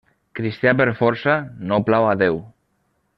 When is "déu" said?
2.23-2.41